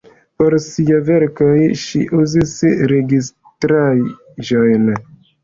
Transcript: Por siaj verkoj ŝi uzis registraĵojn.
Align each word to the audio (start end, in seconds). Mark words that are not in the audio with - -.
Por 0.41 0.53
siaj 0.67 1.01
verkoj 1.09 1.51
ŝi 1.81 2.01
uzis 2.21 2.57
registraĵojn. 2.95 4.91